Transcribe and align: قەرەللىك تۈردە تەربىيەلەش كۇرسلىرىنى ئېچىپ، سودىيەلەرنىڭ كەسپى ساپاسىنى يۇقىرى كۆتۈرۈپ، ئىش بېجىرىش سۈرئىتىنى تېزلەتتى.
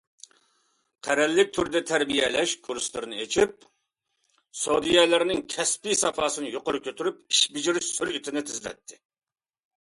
قەرەللىك 1.07 1.51
تۈردە 1.57 1.81
تەربىيەلەش 1.89 2.53
كۇرسلىرىنى 2.67 3.19
ئېچىپ، 3.25 3.67
سودىيەلەرنىڭ 4.63 5.45
كەسپى 5.57 5.99
ساپاسىنى 6.01 6.51
يۇقىرى 6.57 6.81
كۆتۈرۈپ، 6.89 7.21
ئىش 7.35 7.45
بېجىرىش 7.59 7.93
سۈرئىتىنى 8.01 8.45
تېزلەتتى. 8.51 9.01